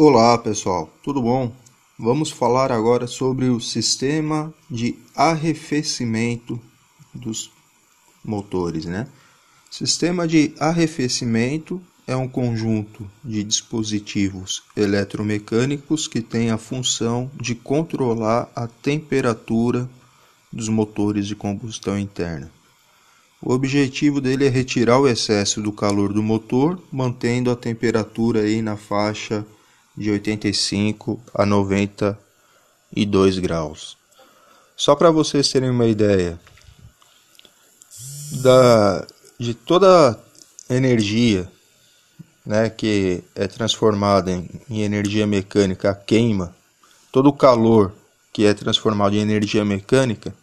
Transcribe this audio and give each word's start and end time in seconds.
Olá 0.00 0.38
pessoal, 0.38 0.88
tudo 1.02 1.20
bom? 1.20 1.52
Vamos 1.98 2.30
falar 2.30 2.70
agora 2.70 3.08
sobre 3.08 3.48
o 3.48 3.58
sistema 3.58 4.54
de 4.70 4.94
arrefecimento 5.12 6.60
dos 7.12 7.50
motores, 8.24 8.84
né? 8.84 9.08
Sistema 9.68 10.28
de 10.28 10.54
arrefecimento 10.60 11.82
é 12.06 12.14
um 12.14 12.28
conjunto 12.28 13.10
de 13.24 13.42
dispositivos 13.42 14.62
eletromecânicos 14.76 16.06
que 16.06 16.20
tem 16.20 16.52
a 16.52 16.58
função 16.58 17.28
de 17.34 17.56
controlar 17.56 18.48
a 18.54 18.68
temperatura 18.68 19.90
dos 20.52 20.68
motores 20.68 21.26
de 21.26 21.34
combustão 21.34 21.98
interna. 21.98 22.48
O 23.42 23.52
objetivo 23.52 24.20
dele 24.20 24.46
é 24.46 24.48
retirar 24.48 25.00
o 25.00 25.08
excesso 25.08 25.60
do 25.60 25.72
calor 25.72 26.12
do 26.12 26.22
motor, 26.22 26.80
mantendo 26.92 27.50
a 27.50 27.56
temperatura 27.56 28.42
aí 28.42 28.62
na 28.62 28.76
faixa 28.76 29.44
de 29.98 30.10
85 30.10 31.20
a 31.34 31.44
92 31.44 33.38
graus. 33.38 33.96
Só 34.76 34.94
para 34.94 35.10
vocês 35.10 35.50
terem 35.50 35.70
uma 35.70 35.86
ideia 35.86 36.38
da 38.42 39.04
de 39.38 39.54
toda 39.54 40.18
a 40.68 40.74
energia 40.74 41.50
né, 42.44 42.68
que 42.70 43.22
é 43.34 43.46
transformada 43.46 44.30
em, 44.30 44.48
em 44.68 44.82
energia 44.82 45.26
mecânica, 45.26 45.90
a 45.90 45.94
queima, 45.94 46.54
todo 47.12 47.28
o 47.28 47.32
calor 47.32 47.92
que 48.32 48.44
é 48.44 48.54
transformado 48.54 49.14
em 49.14 49.20
energia 49.20 49.64
mecânica, 49.64 50.34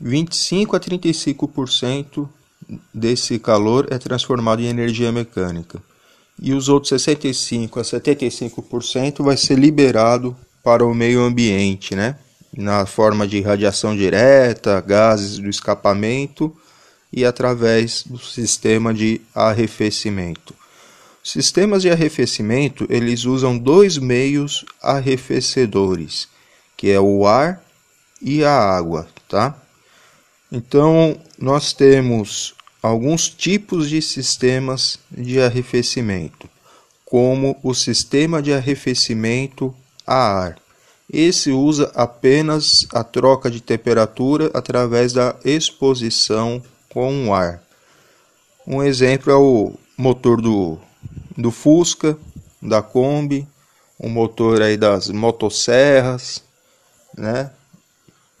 25 0.00 0.76
a 0.76 0.80
35% 0.80 2.28
desse 2.92 3.38
calor 3.38 3.86
é 3.90 3.98
transformado 3.98 4.60
em 4.60 4.66
energia 4.66 5.12
mecânica. 5.12 5.82
E 6.40 6.52
os 6.52 6.68
outros 6.68 6.88
65 6.90 7.80
a 7.80 7.82
75% 7.82 9.22
vai 9.22 9.36
ser 9.36 9.58
liberado 9.58 10.36
para 10.62 10.84
o 10.84 10.94
meio 10.94 11.20
ambiente, 11.20 11.94
né? 11.94 12.16
Na 12.56 12.86
forma 12.86 13.26
de 13.26 13.40
radiação 13.40 13.96
direta, 13.96 14.80
gases 14.80 15.38
do 15.38 15.48
escapamento 15.48 16.54
e 17.12 17.24
através 17.24 18.02
do 18.04 18.18
sistema 18.18 18.92
de 18.92 19.20
arrefecimento. 19.34 20.54
Sistemas 21.22 21.82
de 21.82 21.90
arrefecimento, 21.90 22.86
eles 22.90 23.24
usam 23.24 23.56
dois 23.56 23.96
meios 23.96 24.64
arrefecedores, 24.82 26.28
que 26.76 26.90
é 26.90 27.00
o 27.00 27.26
ar 27.26 27.64
e 28.20 28.44
a 28.44 28.52
água, 28.52 29.08
tá? 29.28 29.56
Então, 30.52 31.18
nós 31.38 31.72
temos 31.72 32.54
alguns 32.84 33.30
tipos 33.30 33.88
de 33.88 34.02
sistemas 34.02 34.98
de 35.10 35.40
arrefecimento, 35.40 36.46
como 37.02 37.58
o 37.62 37.72
sistema 37.72 38.42
de 38.42 38.52
arrefecimento 38.52 39.74
a 40.06 40.14
ar. 40.14 40.58
Esse 41.10 41.50
usa 41.50 41.90
apenas 41.94 42.86
a 42.92 43.02
troca 43.02 43.50
de 43.50 43.62
temperatura 43.62 44.50
através 44.52 45.14
da 45.14 45.34
exposição 45.42 46.62
com 46.90 47.28
o 47.28 47.32
ar. 47.32 47.62
Um 48.66 48.82
exemplo 48.82 49.32
é 49.32 49.36
o 49.36 49.72
motor 49.96 50.42
do, 50.42 50.76
do 51.38 51.50
Fusca, 51.50 52.18
da 52.60 52.82
Kombi, 52.82 53.48
o 53.98 54.10
motor 54.10 54.60
aí 54.60 54.76
das 54.76 55.08
motosserras, 55.08 56.44
né? 57.16 57.50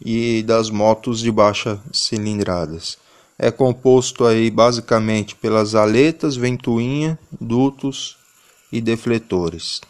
e 0.04 0.42
das 0.42 0.68
motos 0.68 1.20
de 1.20 1.32
baixa 1.32 1.80
cilindradas. 1.90 2.98
É 3.38 3.50
composto 3.50 4.24
aí 4.24 4.50
basicamente 4.50 5.34
pelas 5.34 5.74
aletas, 5.74 6.36
ventoinha, 6.36 7.18
dutos 7.40 8.16
e 8.70 8.80
defletores. 8.80 9.80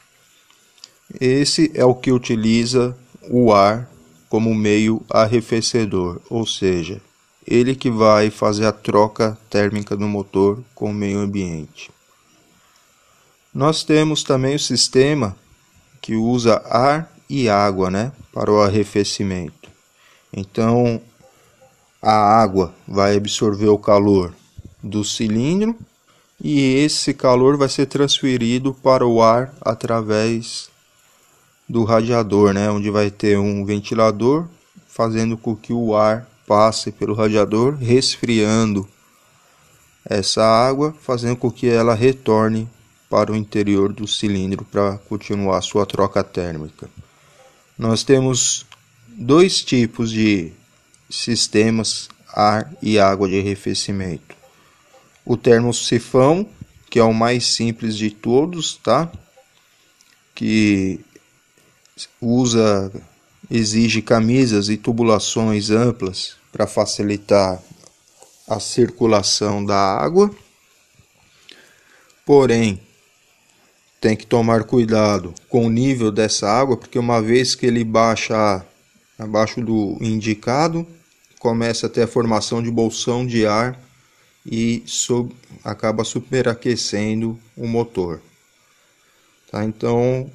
Esse 1.20 1.70
é 1.75 1.84
o 1.84 1.95
que 1.95 2.11
utiliza 2.11 2.97
o 3.31 3.53
ar 3.53 3.91
como 4.28 4.55
meio 4.55 5.03
arrefecedor, 5.11 6.21
ou 6.28 6.47
seja, 6.47 7.00
ele 7.47 7.75
que 7.75 7.91
vai 7.91 8.31
fazer 8.31 8.66
a 8.66 8.72
troca 8.72 9.38
térmica 9.50 9.97
do 9.97 10.09
motor 10.09 10.62
com 10.75 10.91
o 10.91 10.94
meio 10.94 11.21
ambiente. 11.21 11.91
Nós 13.54 13.84
temos 13.84 14.25
também 14.25 14.56
o 14.56 14.59
sistema 14.59 15.37
que 16.00 16.16
usa 16.16 16.56
ar 16.69 17.12
e 17.31 17.49
água 17.49 17.91
né, 17.91 18.12
para 18.33 18.50
o 18.50 18.60
arrefecimento. 18.60 19.71
Então, 20.33 21.00
a 22.06 22.12
água 22.12 22.75
vai 22.87 23.16
absorver 23.16 23.69
o 23.69 23.78
calor 23.78 24.34
do 24.82 25.03
cilindro 25.03 25.75
e 26.38 26.75
esse 26.75 27.15
calor 27.15 27.56
vai 27.56 27.66
ser 27.70 27.87
transferido 27.87 28.75
para 28.75 29.06
o 29.06 29.22
ar 29.22 29.54
através 29.62 30.69
do 31.66 31.82
radiador, 31.82 32.53
né, 32.53 32.70
onde 32.70 32.91
vai 32.91 33.10
ter 33.10 33.38
um 33.38 33.65
ventilador 33.65 34.47
fazendo 34.87 35.38
com 35.38 35.56
que 35.56 35.72
o 35.72 35.97
ar 35.97 36.28
passe 36.47 36.92
pelo 36.92 37.15
radiador, 37.15 37.75
resfriando 37.76 38.86
essa 40.04 40.44
água, 40.44 40.94
fazendo 41.00 41.36
com 41.36 41.50
que 41.50 41.71
ela 41.71 41.94
retorne 41.94 42.69
para 43.09 43.32
o 43.32 43.36
interior 43.36 43.91
do 43.91 44.06
cilindro 44.06 44.62
para 44.71 44.98
continuar 45.09 45.62
sua 45.62 45.86
troca 45.86 46.22
térmica. 46.22 46.86
Nós 47.78 48.04
temos 48.04 48.66
dois 49.09 49.62
tipos 49.62 50.10
de 50.10 50.53
sistemas 51.22 52.08
ar 52.28 52.72
e 52.82 52.98
água 52.98 53.28
de 53.28 53.38
arrefecimento. 53.38 54.34
O 55.25 55.36
termosifão, 55.36 56.47
que 56.91 56.98
é 56.98 57.04
o 57.04 57.14
mais 57.14 57.47
simples 57.47 57.97
de 57.97 58.10
todos, 58.10 58.75
tá? 58.76 59.10
Que 60.34 61.00
usa 62.20 62.92
exige 63.50 64.03
camisas 64.03 64.69
e 64.69 64.76
tubulações 64.76 65.70
amplas 65.70 66.36
para 66.50 66.66
facilitar 66.66 67.62
a 68.48 68.58
circulação 68.58 69.64
da 69.64 69.76
água. 69.76 70.30
Porém, 72.26 72.80
tem 74.00 74.16
que 74.16 74.26
tomar 74.26 74.64
cuidado 74.64 75.34
com 75.48 75.66
o 75.66 75.70
nível 75.70 76.10
dessa 76.10 76.48
água, 76.48 76.76
porque 76.76 76.98
uma 76.98 77.22
vez 77.22 77.54
que 77.54 77.66
ele 77.66 77.84
baixa 77.84 78.64
abaixo 79.19 79.60
do 79.60 79.97
indicado, 80.00 80.86
começa 81.44 81.88
a 81.88 81.91
ter 81.91 82.00
a 82.00 82.06
formação 82.06 82.62
de 82.62 82.71
bolsão 82.71 83.27
de 83.27 83.47
ar 83.47 83.78
e 84.47 84.82
sub, 84.87 85.37
acaba 85.62 86.03
superaquecendo 86.03 87.38
o 87.55 87.66
motor. 87.66 88.22
Tá? 89.50 89.62
Então 89.62 90.31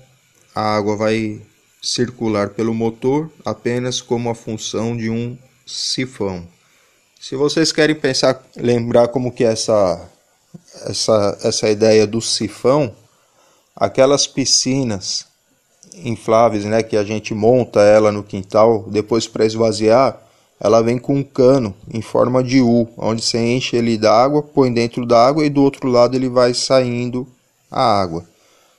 a 0.53 0.75
água 0.75 0.95
vai 0.95 1.41
circular 1.81 2.49
pelo 2.49 2.75
motor 2.75 3.27
apenas 3.43 4.01
como 4.01 4.29
a 4.29 4.35
função 4.35 4.95
de 4.95 5.09
um 5.09 5.35
sifão. 5.65 6.47
Se 7.19 7.35
vocês 7.35 7.71
querem 7.71 7.95
pensar, 7.95 8.43
lembrar 8.55 9.07
como 9.07 9.31
que 9.31 9.43
é 9.43 9.51
essa 9.51 10.07
essa 10.85 11.39
essa 11.41 11.69
ideia 11.71 12.05
do 12.05 12.21
sifão, 12.21 12.95
aquelas 13.75 14.27
piscinas 14.27 15.25
infláveis, 15.95 16.65
né, 16.65 16.83
que 16.83 16.95
a 16.95 17.03
gente 17.03 17.33
monta 17.33 17.81
ela 17.81 18.11
no 18.11 18.23
quintal, 18.23 18.85
depois 18.91 19.27
para 19.27 19.43
esvaziar, 19.43 20.28
ela 20.59 20.81
vem 20.81 20.97
com 20.97 21.15
um 21.15 21.23
cano 21.23 21.73
em 21.91 22.01
forma 22.01 22.43
de 22.43 22.61
U, 22.61 22.87
onde 22.97 23.23
você 23.23 23.37
enche 23.37 23.77
ele 23.77 23.97
d'água, 23.97 24.43
põe 24.43 24.73
dentro 24.73 25.05
da 25.05 25.25
água 25.25 25.45
e 25.45 25.49
do 25.49 25.63
outro 25.63 25.87
lado 25.87 26.15
ele 26.15 26.27
vai 26.27 26.53
saindo 26.53 27.25
a 27.71 27.81
água. 27.81 28.25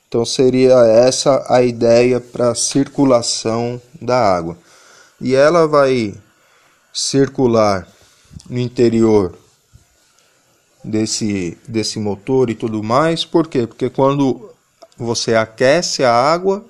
Então 0.07 0.25
seria 0.25 0.75
essa 0.85 1.45
a 1.49 1.63
ideia 1.63 2.21
para 2.21 2.55
circulação 2.55 3.81
da 4.01 4.19
água. 4.19 4.59
E 5.21 5.35
ela 5.35 5.67
vai 5.67 6.15
circular 6.93 7.87
no 8.49 8.59
interior 8.59 9.35
desse, 10.85 11.57
desse 11.67 11.99
motor 11.99 12.51
e 12.51 12.55
tudo 12.55 12.83
mais. 12.83 13.25
Por 13.25 13.47
quê? 13.47 13.67
Porque 13.67 13.89
quando 13.89 14.51
você 14.99 15.35
aquece 15.35 16.03
a 16.05 16.13
água, 16.13 16.65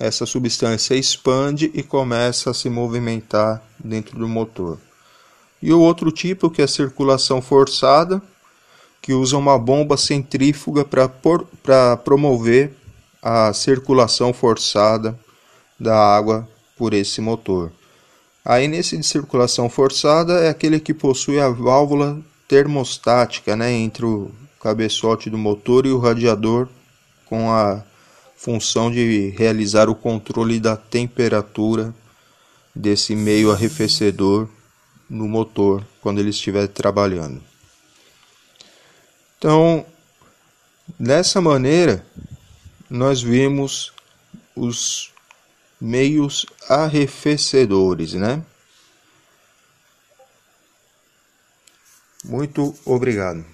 essa 0.00 0.24
substância 0.24 0.94
expande 0.94 1.70
e 1.74 1.82
começa 1.82 2.50
a 2.50 2.54
se 2.54 2.70
movimentar 2.70 3.62
dentro 3.78 4.18
do 4.18 4.26
motor. 4.26 4.78
E 5.62 5.74
o 5.74 5.78
outro 5.78 6.10
tipo, 6.10 6.50
que 6.50 6.62
é 6.62 6.64
a 6.64 6.68
circulação 6.68 7.42
forçada, 7.42 8.22
que 9.02 9.12
usa 9.12 9.36
uma 9.36 9.58
bomba 9.58 9.98
centrífuga 9.98 10.86
para 10.86 11.96
promover 11.98 12.74
a 13.22 13.52
circulação 13.52 14.32
forçada 14.32 15.18
da 15.78 15.94
água 15.94 16.48
por 16.78 16.94
esse 16.94 17.20
motor. 17.20 17.70
Aí 18.42 18.66
nesse 18.66 18.96
de 18.96 19.04
circulação 19.04 19.68
forçada 19.68 20.40
é 20.40 20.48
aquele 20.48 20.80
que 20.80 20.94
possui 20.94 21.38
a 21.38 21.50
válvula 21.50 22.18
termostática 22.48 23.54
né, 23.54 23.70
entre 23.70 24.06
o 24.06 24.30
cabeçote 24.62 25.28
do 25.28 25.36
motor 25.36 25.84
e 25.84 25.90
o 25.90 25.98
radiador 25.98 26.68
com 27.26 27.50
a 27.50 27.84
função 28.40 28.90
de 28.90 29.28
realizar 29.36 29.90
o 29.90 29.94
controle 29.94 30.58
da 30.58 30.74
temperatura 30.74 31.94
desse 32.74 33.14
meio 33.14 33.52
arrefecedor 33.52 34.48
no 35.10 35.28
motor 35.28 35.86
quando 36.00 36.20
ele 36.20 36.30
estiver 36.30 36.66
trabalhando. 36.66 37.42
Então, 39.36 39.84
dessa 40.98 41.38
maneira, 41.38 42.02
nós 42.88 43.20
vimos 43.20 43.92
os 44.56 45.12
meios 45.78 46.46
arrefecedores, 46.66 48.14
né? 48.14 48.42
Muito 52.24 52.74
obrigado. 52.86 53.44